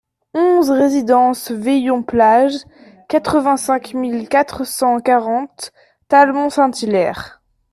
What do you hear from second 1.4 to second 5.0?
Veillon Plage, quatre-vingt-cinq mille quatre cent